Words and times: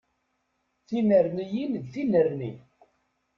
Tinerniyin 0.87 1.73
d 1.83 1.83
tinerni. 1.93 2.51